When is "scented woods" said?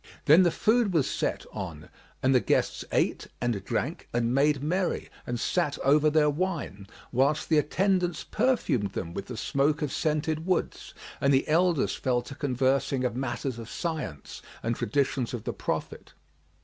9.91-10.95